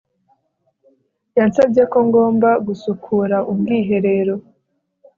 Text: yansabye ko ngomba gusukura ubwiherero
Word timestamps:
yansabye 1.37 1.83
ko 1.91 1.97
ngomba 2.07 2.49
gusukura 2.65 3.37
ubwiherero 3.51 4.35